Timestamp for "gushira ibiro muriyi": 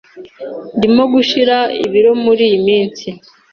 1.13-2.57